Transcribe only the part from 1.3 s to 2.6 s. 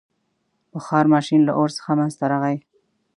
له اور څخه منځته راغی.